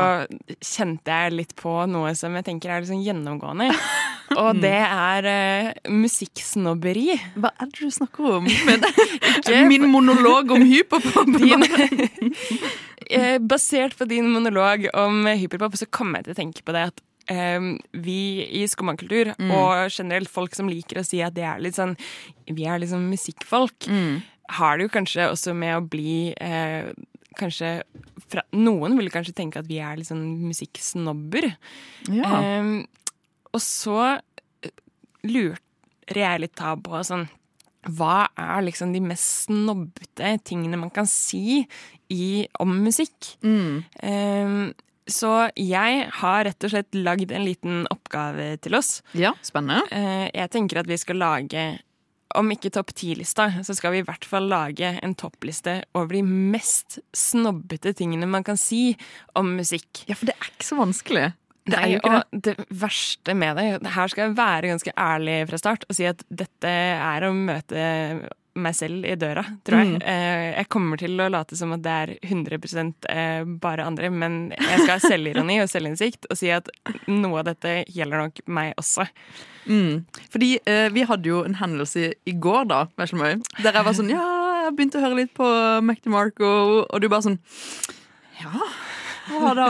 [0.60, 3.70] kjente jeg litt på noe som jeg tenker er sånn gjennomgående.
[4.42, 7.16] Og det er eh, musikksnobberi.
[7.40, 8.52] Hva er det du snakker om?
[8.68, 8.84] Men,
[9.72, 11.32] min monolog om hyperpop.
[11.40, 11.64] Din,
[13.08, 16.90] eh, basert på din monolog om hyperpop, så kommer jeg til å tenke på det
[16.92, 21.64] at Um, vi i skummakultur, og generelt folk som liker å si at det er
[21.64, 21.96] litt sånn
[22.54, 23.88] Vi er liksom musikkfolk,
[24.50, 26.92] har det jo kanskje også med å bli eh,
[27.36, 27.82] Kanskje
[28.32, 31.50] fra, Noen vil kanskje tenke at vi er litt sånn musikksnobber.
[32.08, 32.30] Ja.
[32.40, 32.70] Eh,
[33.52, 33.98] og så
[34.64, 34.72] eh,
[35.28, 37.26] lurer jeg litt da på sånn
[37.98, 41.66] Hva er liksom de mest snobbete tingene man kan si
[42.08, 43.36] i, om musikk?
[43.44, 44.72] Ehm,
[45.06, 49.02] så jeg har rett og slett lagd en liten oppgave til oss.
[49.14, 49.84] ja, spennende.
[49.94, 51.66] Eh, jeg tenker at vi skal lage
[52.40, 56.24] om ikke topp ti-lista, så skal vi i hvert fall lage en toppliste over de
[56.26, 58.96] mest snobbete tingene man kan si
[59.38, 60.06] om musikk.
[60.10, 61.26] Ja, for det er ikke så vanskelig.
[61.66, 62.18] Det er jo ikke det.
[62.22, 66.06] og det verste med det Her skal jeg være ganske ærlig fra start og si
[66.06, 67.86] at dette er å møte
[68.56, 69.90] meg selv i døra, tror jeg.
[69.96, 70.04] Mm.
[70.08, 74.54] Eh, Jeg kommer til å late som at det er 100 eh, bare andre, men
[74.56, 76.70] jeg skal ha selvironi og selvinnsikt og si at
[77.12, 79.08] noe av dette gjelder nok meg også.
[79.68, 80.06] Mm.
[80.32, 84.12] Fordi eh, vi hadde jo en hendelse i går, da, Veslemøy, der jeg var sånn
[84.14, 84.26] Ja,
[84.66, 85.48] jeg begynte å høre litt på
[85.82, 86.52] McDemarco,
[86.86, 87.40] og du bare sånn
[88.42, 88.70] Ja,
[89.32, 89.70] hva da?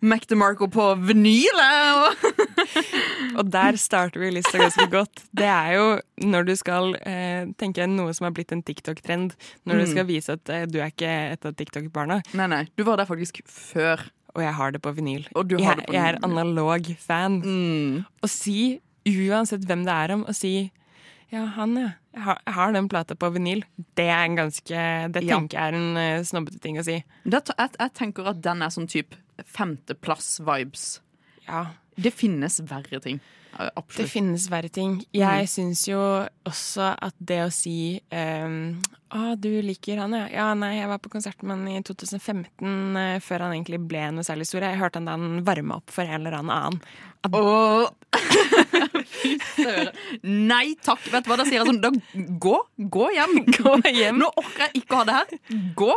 [0.00, 1.60] Mac DeMarco på vinyl?
[1.60, 2.30] Og
[3.38, 5.22] Og der starter vi lista ganske godt.
[5.36, 5.86] Det er jo
[6.30, 9.36] når du skal eh, tenke noe som har blitt en TikTok-trend.
[9.68, 12.20] Når du skal vise at eh, du er ikke et av TikTok-barna.
[12.38, 14.02] Nei, nei, du var der faktisk før.
[14.36, 15.24] Og jeg har det på vinyl.
[15.34, 16.28] Og du har det på jeg er vinyl.
[16.30, 17.40] analog fan.
[17.44, 18.28] Mm.
[18.30, 18.60] Si,
[19.08, 20.54] uansett hvem det er om, å si
[21.30, 21.90] ja, han, ja.
[22.10, 23.60] Jeg har, jeg har den plata på vinyl.
[23.94, 26.96] Det er en ganske Det tenker jeg er en uh, snobbete ting å si.
[27.22, 29.14] Det, jeg, jeg tenker at den er sånn type
[29.46, 30.86] femteplass-vibes.
[31.46, 31.66] Ja.
[32.00, 33.20] Det finnes verre ting.
[33.52, 33.96] Absolutt.
[33.96, 35.00] Det finnes verre ting.
[35.12, 35.98] Jeg syns jo
[36.48, 38.78] også at det å si um,
[39.10, 40.28] Å, du liker han, ja.
[40.30, 44.06] Ja, nei, jeg var på konsert med han i 2015, uh, før han egentlig ble
[44.14, 44.64] noe særlig stor.
[44.64, 46.78] Jeg hørte han da han varma opp for en eller annen.
[47.26, 47.90] Åh.
[48.14, 48.89] Fy søren.
[50.22, 51.02] Nei takk.
[51.12, 51.90] Vet du hva, Da sier jeg sånn da,
[52.42, 52.54] Gå.
[52.96, 53.36] Gå hjem.
[53.58, 54.20] Gå hjem.
[54.22, 55.62] Nå orker jeg ikke å ha det her.
[55.78, 55.90] Gå.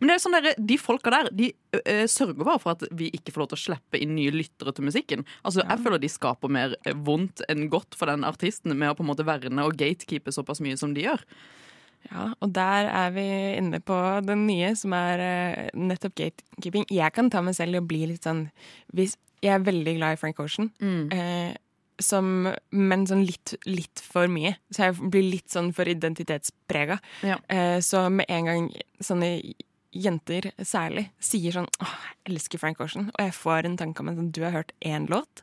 [0.00, 3.10] Men det er sånn der, de folka der De ø, sørger bare for at vi
[3.14, 5.26] ikke får lov til å slippe inn nye lyttere til musikken.
[5.42, 6.74] Altså, Jeg føler de skaper mer
[7.06, 10.62] vondt enn godt for den artisten med å på en måte verne og gatekeepe såpass
[10.64, 11.24] mye som de gjør.
[12.08, 13.24] Ja, og der er vi
[13.58, 16.86] inne på den nye, som er uh, nettopp gatekeeping.
[16.94, 18.46] Jeg kan ta meg selv i å bli litt sånn
[18.96, 20.70] hvis, Jeg er veldig glad i Frank Ocean.
[21.14, 21.52] Eh,
[21.98, 24.56] som, men sånn litt, litt for mye.
[24.74, 26.98] Så jeg blir litt sånn for identitetsprega.
[27.26, 27.38] Ja.
[27.50, 28.68] Eh, så med en gang
[29.02, 29.32] sånne
[29.98, 34.10] jenter særlig sier sånn åh, jeg elsker Frank Ocean, og jeg får en tanke om
[34.12, 35.42] at sånn, du har hørt én låt,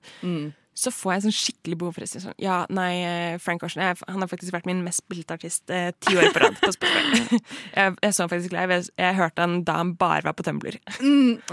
[0.76, 3.84] så får jeg sånn skikkelig behov for å si sånn Ja, nei, eh, Frank Ocean
[3.86, 6.74] jeg, han har faktisk vært min mest spilte artist eh, ti år på rad på
[6.76, 7.40] Spotify.
[7.80, 8.80] jeg, jeg så faktisk live.
[8.82, 10.78] Jeg, jeg hørte han da han bare var på Tumblr.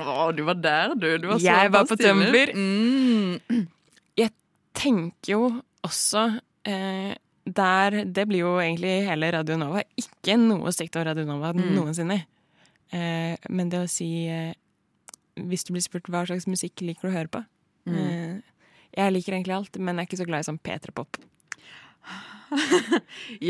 [0.03, 1.07] Å, du var der, du.
[1.23, 2.01] du var så Jeg var på.
[2.03, 2.53] Tumblr.
[2.57, 3.71] Mm.
[4.77, 5.43] Tenker jo
[5.87, 6.27] også
[6.69, 9.83] eh, der Det blir jo egentlig hele Radio Nova.
[9.99, 12.21] Ikke noe stygt av Radio Nova noensinne.
[12.93, 14.53] Eh, men det å si eh,
[15.41, 17.41] Hvis du blir spurt hva slags musikk liker du å høre på
[17.89, 18.37] eh,
[18.93, 21.23] Jeg liker egentlig alt, men jeg er ikke så glad i sånn P3-pop.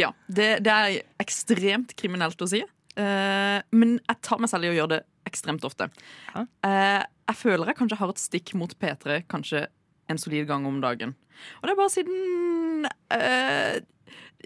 [0.02, 2.60] Ja, det, det er ekstremt kriminelt å si.
[2.62, 5.88] Eh, men jeg tar meg selv i å gjøre det ekstremt ofte.
[6.34, 6.44] Ja.
[6.68, 7.00] Eh,
[7.32, 9.66] jeg føler jeg kanskje har et stikk mot P3 kanskje
[10.12, 11.16] en solid gang om dagen.
[11.60, 13.80] Og det er bare siden eh,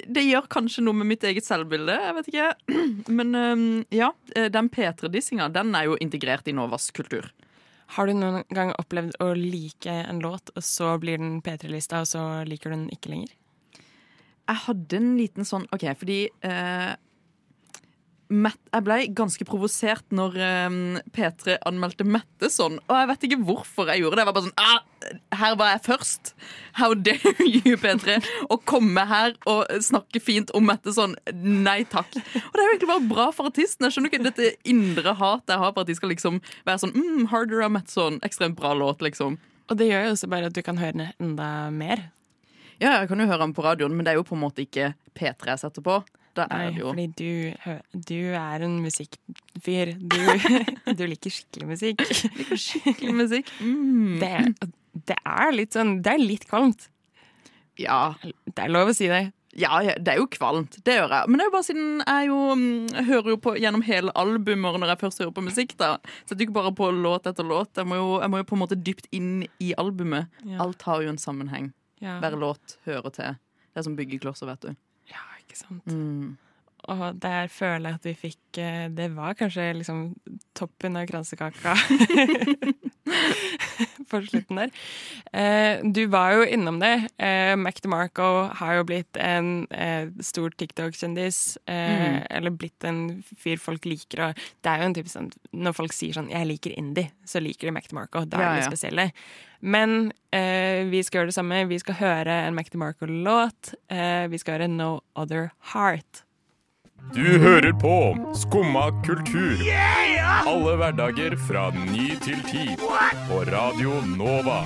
[0.05, 2.51] det gjør kanskje noe med mitt eget selvbilde, jeg vet ikke.
[3.19, 3.65] Men eh,
[4.03, 7.31] ja, eh, den P3-dissinga, den er jo integrert i Novas kultur.
[7.95, 12.11] Har du noen gang opplevd å like en låt, og så blir den P3-lista, og
[12.11, 13.35] så liker du den ikke lenger?
[14.47, 16.93] Jeg hadde en liten sånn OK, fordi eh,
[18.27, 20.37] Matt, jeg ble ganske provosert når
[20.67, 20.79] um,
[21.15, 22.81] P3 anmeldte Mette sånn.
[22.89, 24.25] Og jeg vet ikke hvorfor jeg gjorde det.
[24.25, 26.33] Jeg var bare sånn ah, Her var jeg først.
[26.81, 28.19] How dare you, P3,
[28.51, 31.15] å komme her og snakke fint om Mette sånn.
[31.39, 32.11] Nei takk.
[32.19, 33.87] Og det er jo egentlig bare bra for artisten.
[33.87, 36.97] Jeg skjønner ikke dette indre hatet jeg har for at de skal liksom være sånn
[36.99, 38.19] mm, Harder av Mette sånn.
[38.27, 39.39] Ekstremt bra låt, liksom.
[39.71, 42.09] Og det gjør jo også bare at du kan høre den enda mer.
[42.83, 44.67] Ja, jeg kan jo høre den på radioen, men det er jo på en måte
[44.67, 46.01] ikke P3 jeg setter på.
[46.37, 47.79] Da er det jo fordi du,
[48.11, 49.95] du er en musikkfyr.
[49.97, 50.19] Du,
[50.99, 52.05] du liker skikkelig musikk.
[52.53, 53.55] skikkelig musikk.
[53.61, 54.19] Mm.
[54.21, 54.35] Det,
[55.13, 56.89] det er litt sånn Det er litt kvalmt.
[57.81, 59.27] Ja, Det er lov å si det.
[59.57, 60.77] Ja, det er jo kvalmt.
[60.85, 61.29] Det gjør jeg.
[61.33, 64.13] Men det er jo bare siden jeg jo mm, jeg hører jo på gjennom hele
[64.21, 65.73] albumer når jeg først hører på musikk.
[65.81, 65.95] da
[66.27, 67.73] Setter jo ikke bare på låt etter låt.
[67.81, 70.29] Jeg må jo, jeg må jo på en måte dypt inn i albumet.
[70.45, 70.61] Ja.
[70.67, 71.71] Alt har jo en sammenheng.
[72.05, 73.39] Ja, Hver låt hører til.
[73.73, 74.77] Det er som byggeklosser, vet du.
[75.47, 75.87] Ikke sant.
[75.87, 76.35] Mm.
[76.93, 80.03] Og der føler jeg at vi fikk eh, Det var kanskje liksom
[80.55, 81.75] toppen av kransekaka
[84.11, 84.71] på slutten der.
[85.33, 87.09] Eh, Du var jo innom det.
[87.23, 88.27] Eh, Mac DeMarco
[88.59, 91.57] har jo blitt en eh, stor TikTok-kjendis.
[91.67, 94.29] eh, Eller blitt en fyr folk liker.
[94.29, 97.41] Og det er jo en type sånn Når folk sier sånn 'jeg liker indie', så
[97.43, 98.25] liker de Mac DeMarco.
[98.29, 99.13] Da er Ja, de spesielle.
[99.63, 101.69] Men eh, vi skal gjøre det samme.
[101.69, 103.75] Vi skal høre en Mac DeMarco-låt.
[103.91, 106.23] Eh, vi skal høre 'No Other Heart'.
[107.15, 107.93] Du hører på
[108.37, 109.61] Skumma kultur.
[110.47, 112.65] Alle hverdager fra ny til ti.
[113.29, 114.59] På Radio Nova.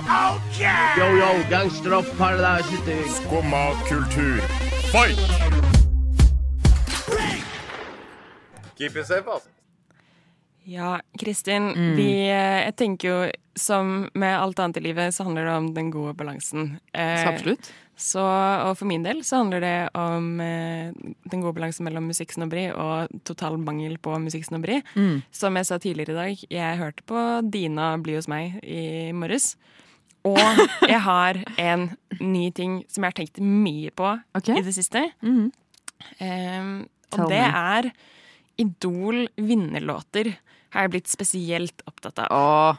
[0.99, 4.41] Yo, yo, gangsteropp, paradise Skumma kultur,
[4.91, 5.21] fight!
[8.77, 9.49] Keep it safe, altså.
[10.65, 15.45] Ja, Kristin, vi, eh, jeg tenker jo som med alt annet i livet, så handler
[15.45, 16.79] det om den gode balansen.
[16.93, 17.71] Eh, Så absolutt.
[18.01, 20.89] Så, og for min del så handler det om eh,
[21.29, 24.79] den gode balansen mellom musikksnobberi og total mangel på musikksnobberi.
[24.95, 25.21] Mm.
[25.35, 29.53] Som jeg sa tidligere i dag, jeg hørte på Dina bli hos meg i morges.
[30.25, 30.41] Og
[30.91, 34.57] jeg har en ny ting som jeg har tenkt mye på okay.
[34.57, 35.11] i det siste.
[35.21, 35.51] Mm -hmm.
[36.25, 37.91] eh, og det er
[38.57, 40.33] Idol vinnerlåter.
[40.69, 42.27] Har jeg blitt spesielt opptatt av.
[42.31, 42.75] Åh,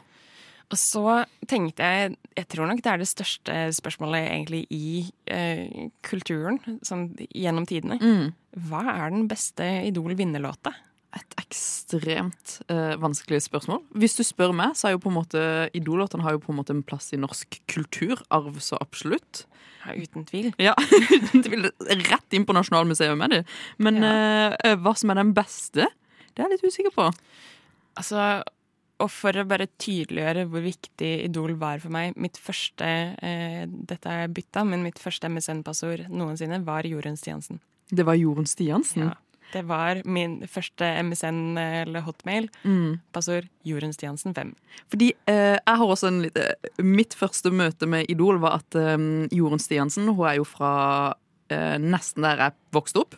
[0.73, 1.03] Og så
[1.49, 7.11] tenkte jeg Jeg tror nok det er det største spørsmålet egentlig i eh, kulturen sånn
[7.29, 7.99] gjennom tidene.
[8.01, 8.31] mm.
[8.69, 10.73] Hva er den beste Idol vinnerlåta?
[11.13, 13.83] Et ekstremt eh, vanskelig spørsmål.
[14.01, 15.41] Hvis du spør meg, så er jo på en måte
[15.77, 19.43] Idol-låtene har jo på en måte en plass i norsk kulturarv, så absolutt.
[19.85, 20.49] Ja, uten tvil.
[20.61, 20.73] Ja,
[21.17, 21.69] uten tvil.
[22.09, 23.43] Rett inn på Nasjonalmuseet med det.
[23.77, 24.13] Men Ja.
[24.57, 25.85] eh, hva som er den beste,
[26.33, 27.09] det er jeg litt usikker på.
[27.99, 28.41] Altså,
[29.01, 34.11] og for å bare tydeliggjøre hvor viktig Idol var for meg Mitt første eh, Dette
[34.11, 37.59] er bytta, men mitt første MSN-passord noensinne var Jorunn Stiansen.
[37.89, 39.09] Det var Jorunn Stiansen.
[39.09, 39.17] Ja.
[39.53, 42.47] Det var min første MSN eller hotmail.
[42.65, 42.99] Mm.
[43.13, 44.53] Passord Jorunn Stiansen 5.
[44.89, 46.47] Fordi eh, jeg har også en lite
[46.81, 48.97] Mitt første møte med Idol var at eh,
[49.33, 50.73] Jorunn Stiansen Hun er jo fra
[51.53, 53.17] eh, nesten der jeg vokste opp.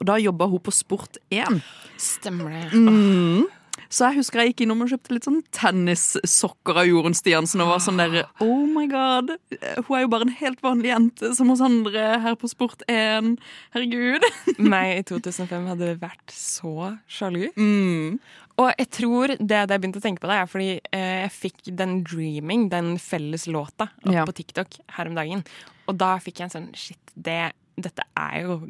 [0.00, 1.60] Og da jobba hun på Sport1.
[2.00, 2.68] Stemmer det.
[2.72, 3.48] Mm.
[3.90, 7.62] Så jeg husker jeg gikk innom og kjøpte litt sånn tennissokker av Jorunn Stiansen.
[7.64, 11.32] Og var sånn der Oh my god, hun er jo bare en helt vanlig jente
[11.34, 13.32] som oss andre her på Sport1.
[13.74, 14.26] Herregud.
[14.72, 17.48] Meg i 2005 hadde vært så sjalu.
[17.58, 18.20] Mm.
[18.60, 21.34] Og jeg tror det det jeg begynte å tenke på det, er fordi eh, jeg
[21.38, 24.26] fikk den 'Dreaming', den felles låta, opp Ja.
[24.28, 25.42] på TikTok her om dagen.
[25.88, 28.60] Og da fikk jeg en sånn Shit, det, dette er jo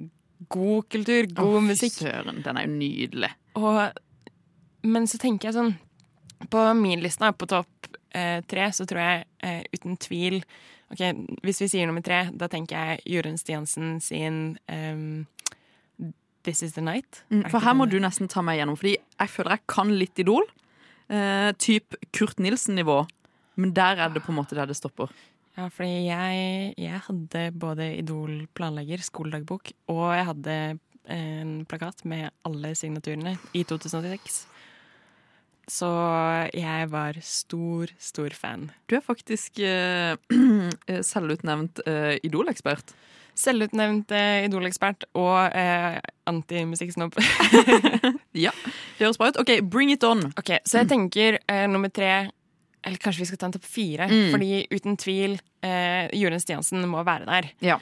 [0.48, 1.92] god kultur, god musikk».
[1.98, 2.06] fy.
[2.08, 3.32] Søren, den er jo nydelig.
[3.60, 3.90] Og,
[4.82, 5.74] men så tenker jeg sånn
[6.50, 10.40] På min liste, på topp eh, tre, så tror jeg eh, uten tvil
[10.90, 11.02] Ok,
[11.44, 15.26] Hvis vi sier nummer tre, da tenker jeg Jorunn Stiansen sin um,
[16.42, 17.20] This Is The Night.
[17.30, 20.18] Mm, For her må du nesten ta meg gjennom, fordi jeg føler jeg kan litt
[20.18, 20.46] Idol.
[21.12, 23.04] Eh, typ Kurt Nilsen-nivå.
[23.60, 25.12] Men der er det på en måte der det stopper.
[25.58, 30.56] Ja, fordi jeg, jeg hadde både Idol-planlegger, skoledagbok, og jeg hadde
[31.10, 34.46] en plakat med alle signaturene i 2006.
[35.70, 35.86] Så
[36.56, 38.68] jeg var stor, stor fan.
[38.90, 40.16] Du er faktisk eh,
[41.12, 42.90] selvutnevnt eh, Idol-ekspert.
[43.38, 47.14] Selvutnevnt eh, Idol-ekspert og eh, antimusikksnobb.
[48.38, 48.52] Ja,
[48.94, 49.38] det høres bra ut.
[49.42, 50.20] OK, bring it on.
[50.38, 52.28] ok, så jeg tenker eh, nummer tre
[52.86, 54.06] Eller kanskje vi skal ta en topp fire.
[54.08, 54.28] Mm.
[54.32, 55.34] Fordi uten tvil,
[55.66, 57.48] eh, Jorunn Stiansen må være der.
[57.72, 57.78] Ja.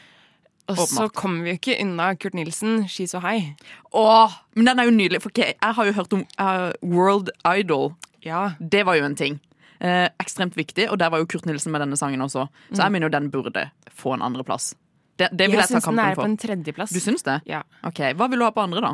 [0.69, 3.55] Og så kommer vi jo ikke unna Kurt Nilsen, She's So High.
[3.97, 5.23] Åh, men den er jo nydelig.
[5.25, 7.95] For jeg har jo hørt om uh, World Idol.
[8.25, 8.51] Ja.
[8.61, 9.39] Det var jo en ting.
[9.81, 12.49] Eh, ekstremt viktig, og der var jo Kurt Nilsen med denne sangen også.
[12.75, 14.73] Så jeg mener jo den burde få en andreplass.
[15.19, 16.29] Det, det vil Jeg jeg, ta syns den er på for.
[16.29, 16.91] en tredjeplass.
[16.95, 17.41] Du syns det?
[17.47, 17.63] Ja.
[17.87, 18.93] Ok, Hva vil du ha på andre, da?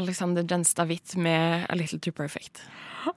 [0.00, 2.62] Alexander Jenstad-Witt med A Little Too Perfect.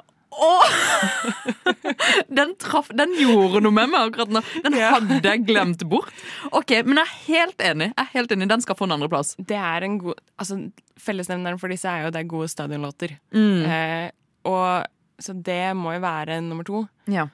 [2.30, 4.42] Den, traf, den gjorde noe med meg akkurat nå.
[4.64, 6.14] Den hadde jeg glemt bort.
[6.56, 7.90] Ok, Men jeg er helt enig.
[7.92, 9.34] Jeg er helt enig, Den skal få en andreplass.
[9.40, 10.60] Det er en god Altså,
[11.00, 13.18] Fellesnevneren for disse er jo det er gode stadionlåter.
[13.34, 13.66] Mm.
[13.66, 14.08] Eh,
[14.50, 14.88] og
[15.20, 16.86] Så det må jo være nummer to.
[17.12, 17.28] Ja.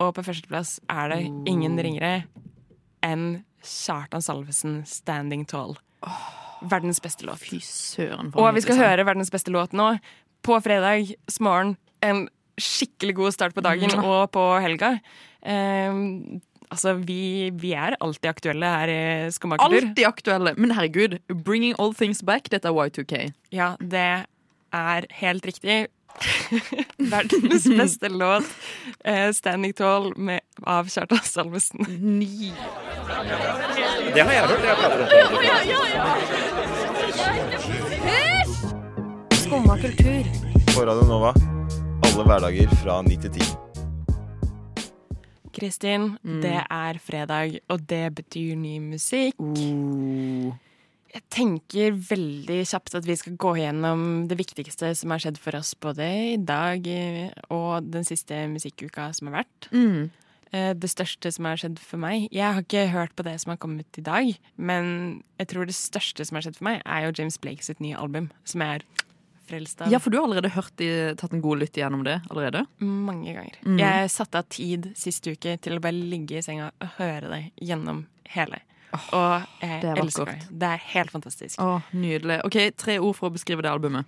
[0.00, 2.24] Og på førsteplass er det ingen ringere
[3.04, 5.76] enn Kjartan Salvesen 'Standing Tall'.
[6.62, 7.38] Verdens beste låt.
[7.42, 8.30] Fy søren.
[8.34, 9.98] Og vi skal høre verdens beste låt nå.
[10.42, 11.76] På fredag morgen.
[12.02, 12.28] En
[12.60, 14.96] skikkelig god start på dagen og på helga.
[15.46, 15.92] Eh,
[16.70, 19.02] altså, vi, vi er alltid aktuelle her i
[19.34, 19.76] Skomakerbur.
[19.82, 20.54] Alltid aktuelle.
[20.56, 23.32] Men herregud, 'Bringing All Things Back', dette er Y2K.
[23.52, 24.26] Ja, det
[24.72, 25.86] er helt riktig.
[27.12, 28.44] Verdens beste låt,
[29.04, 31.86] eh, 'Standing Tall' med, av Kjartan Salvesen.
[32.00, 32.52] Ni.
[34.14, 34.64] Det har jeg hørt.
[34.64, 35.08] Jeg prater om
[39.36, 40.24] Skumma kultur.
[40.74, 41.55] På Radio Nova.
[42.16, 43.46] Alle hverdager fra 9 til 10.
[45.52, 49.36] Kristin, det er fredag, og det betyr ny musikk.
[51.12, 55.60] Jeg tenker veldig kjapt at vi skal gå gjennom det viktigste som har skjedd for
[55.60, 59.68] oss både i dag eh, og den siste musikkuka som har vært.
[59.76, 60.08] Mm.
[60.56, 63.52] Eh, Det største som har skjedd for meg Jeg har ikke hørt på det som
[63.52, 67.04] har kommet i dag, men jeg tror det største som har skjedd for meg, er
[67.04, 68.88] jo James Blake sitt nye album, som jeg er
[69.48, 72.18] frelst av Ja, for du har allerede hørt de, tatt en god lytt gjennom det
[72.30, 72.64] allerede?
[72.82, 73.56] mange ganger.
[73.66, 73.78] Mm.
[73.80, 77.42] Jeg satte av tid siste uke til å bare ligge i senga og høre det
[77.68, 78.04] gjennom
[78.34, 78.60] hele.
[79.12, 80.38] og jeg det er elsker det.
[80.50, 81.60] Det er helt fantastisk.
[81.60, 82.40] Oh, nydelig.
[82.46, 84.06] Ok, Tre ord for å beskrive det albumet.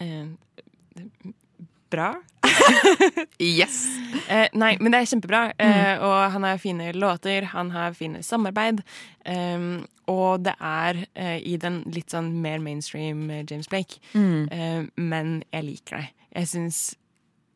[0.00, 0.26] Eh,
[1.92, 2.14] bra.
[3.38, 3.88] Yes!
[4.28, 5.42] Eh, nei, men det er kjempebra.
[5.60, 8.82] Eh, og han har fine låter, han har fine samarbeid.
[9.24, 14.00] Um, og det er eh, i den litt sånn mer mainstream eh, James Blake.
[14.12, 14.44] Mm.
[14.52, 16.28] Eh, men jeg liker det.
[16.34, 16.82] Jeg syns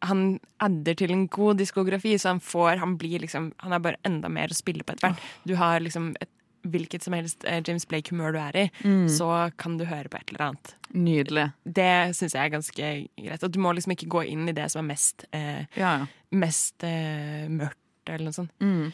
[0.06, 3.98] han adder til en god diskografi, så han får Han blir liksom Han er bare
[4.06, 5.24] enda mer å spille på etter hvert.
[5.42, 6.30] Du har liksom et
[6.66, 9.06] hvilket som helst eh, James Blake-humør du er i, Mm.
[9.08, 10.74] så kan du høre på et eller annet.
[10.94, 11.52] Nydelig.
[11.64, 12.74] Det syns jeg er ganske
[13.18, 13.44] greit.
[13.44, 16.06] Og du må liksom ikke gå inn i det som er mest, eh, Ja, ja.
[16.32, 17.76] mest eh, mørkt,
[18.08, 18.50] eller noe sånt.
[18.60, 18.92] Mm.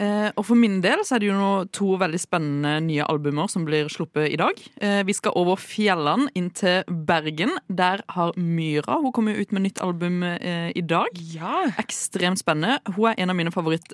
[0.00, 3.50] Eh, og for min del så er det jo nå to veldig spennende nye albumer
[3.52, 4.56] som blir sluppet i dag.
[4.80, 7.50] Eh, vi skal over fjellene inn til Bergen.
[7.68, 11.08] Der har Myra Hun kommer ut med nytt album eh, i dag.
[11.20, 11.66] Ja.
[11.76, 12.78] Ekstremt spennende.
[12.96, 13.92] Hun er en av mine favoritt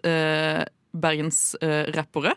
[0.96, 2.34] eh, bergensrappere,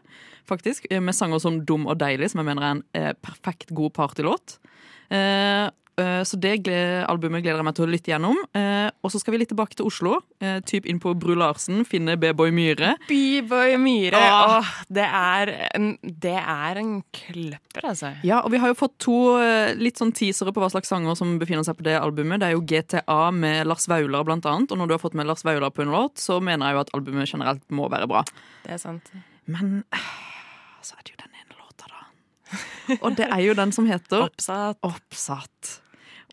[0.50, 0.86] faktisk.
[0.92, 3.92] eh, Med sanger som Dum og deilig, som jeg mener er en eh, perfekt god
[3.98, 4.60] partylåt.
[5.10, 5.18] Eh,
[5.66, 5.70] eh,
[6.28, 6.58] så det
[7.10, 8.38] albumet gleder jeg meg til å lytte gjennom.
[8.56, 10.20] Eh, og så skal vi litt tilbake til Oslo.
[10.44, 12.94] Eh, typ inn på Bru Larsen, finne B-boy Myhre.
[13.10, 14.20] Byboy Myhre.
[14.20, 14.56] Åh.
[14.60, 18.14] Åh, det, er en, det er en kløpper, altså.
[18.28, 21.18] Ja, og vi har jo fått to eh, litt sånn teasere på hva slags sanger
[21.20, 22.42] som befinner seg på det albumet.
[22.42, 24.72] Det er jo GTA med Lars Vaular, blant annet.
[24.74, 26.84] Og når du har fått med Lars Vaular på en låt, så mener jeg jo
[26.86, 28.24] at albumet generelt må være bra.
[28.66, 29.12] Det er sant.
[29.50, 30.10] Men eh,
[30.86, 32.02] så er det jo den ene låta, da.
[33.04, 34.82] Og det er jo den som heter Oppsatt.
[34.86, 35.76] Oppsatt.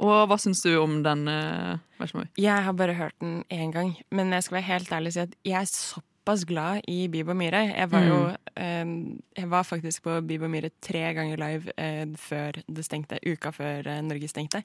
[0.05, 2.27] Og hva syns du om den Uh.
[2.37, 5.21] Jeg har bare hørt den én gang, men jeg skal være helt ærlig og si
[5.23, 7.63] at jeg er såpass glad i Bibo Myhre.
[7.73, 8.19] Jeg var jo
[8.57, 8.91] eh,
[9.39, 13.19] Jeg var faktisk på Bibo Myhre tre ganger live uh, før det stengte.
[13.25, 14.63] Uka før Norge stengte.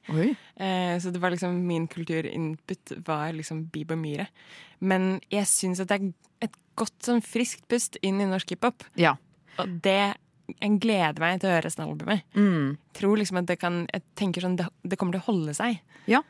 [1.00, 4.26] Så det var liksom min kulturinput var liksom Bibo Myhre.
[4.80, 8.84] Men jeg syns at det er et godt sånn friskt pust inn i norsk hiphop.
[8.98, 9.16] Ja.
[9.60, 10.14] Og det
[10.52, 12.26] Jeg gleder meg til å høre resten av albumet.
[12.34, 12.76] Mm.
[12.98, 15.80] Tror liksom at det kan Jeg tenker sånn det, det kommer til å holde seg.
[16.10, 16.22] Ja.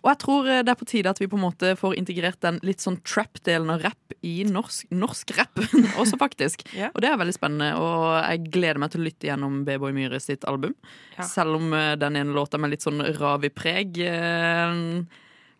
[0.00, 2.40] Og jeg tror eh, det er på tide at vi på en måte får integrert
[2.44, 5.60] den litt sånn trap-delen av rap i norsk, norsk rap
[6.00, 6.64] også, faktisk.
[6.76, 6.90] Ja.
[6.94, 10.20] Og det er veldig spennende, og jeg gleder meg til å lytte gjennom B-Boy Myhre
[10.22, 10.74] sitt album.
[11.18, 11.26] Ja.
[11.28, 14.80] Selv om eh, den ene låta med litt sånn ravi-preg eh,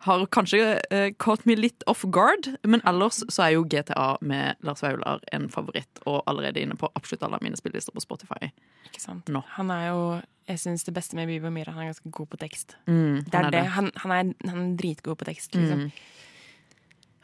[0.05, 0.59] har kanskje
[0.91, 5.21] uh, caught me litt off guard, men ellers så er jo GTA med Lars Vaular
[5.31, 8.49] en favoritt, og allerede inne på absolutt alle mine spillelister på Spotify.
[8.89, 9.29] Ikke sant?
[9.31, 9.43] Nå.
[9.57, 10.03] Han er jo
[10.49, 12.73] Jeg syns det beste med Bieber Myhre, han er ganske god på tekst.
[12.89, 13.61] Mm, Det er han det.
[13.77, 15.85] Han, han, er, han er dritgod på tekst, liksom.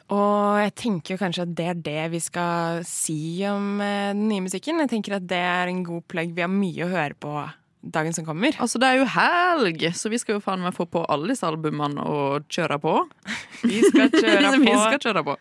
[0.08, 4.22] Og jeg tenker jo kanskje at det er det vi skal si om eh, den
[4.30, 4.80] nye musikken.
[4.80, 6.32] Jeg tenker at det er en god plugg.
[6.32, 7.34] Vi har mye å høre på
[7.82, 8.56] dagen som kommer.
[8.58, 11.46] Altså, det er jo helg, så vi skal jo faen meg få på alle disse
[11.46, 13.00] albumene og kjøre på.
[13.68, 14.62] Vi skal kjøre på.
[14.62, 15.36] vi skal kjøre på.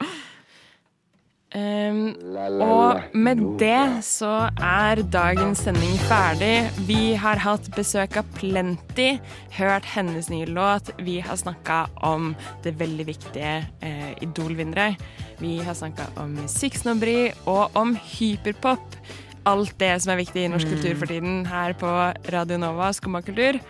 [1.56, 2.12] Um,
[2.60, 6.68] og med det så er dagens sending ferdig.
[6.90, 9.14] Vi har hatt besøk av Plenty,
[9.56, 10.92] hørt hennes nye låt.
[11.00, 12.34] Vi har snakka om
[12.66, 14.98] det veldig viktige uh, Idol-vinnere.
[15.40, 19.00] Vi har snakka om musikksnobberi og om hyperpop.
[19.48, 21.90] Alt det som er viktig i norsk kultur for tiden her på
[22.34, 23.62] Radio Nova Skummakultur.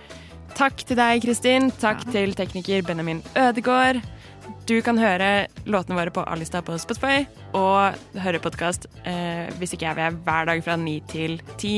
[0.57, 1.69] Takk til deg, Kristin.
[1.77, 3.99] Takk til tekniker Benjamin Ødegård.
[4.65, 9.85] Du kan høre låtene våre på A-lista på Spotify, og høre podkast eh, hvis ikke
[9.85, 11.75] jeg vil, hver dag fra ni til ti.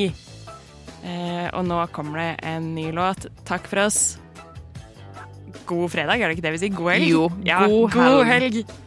[1.03, 3.27] Eh, og nå kommer det en ny låt.
[3.49, 4.03] Takk for oss.
[5.69, 6.77] God fredag, er det ikke det vi sier?
[6.77, 7.09] God helg?
[7.11, 8.61] Jo, ja, god god helg.
[8.63, 8.77] helg.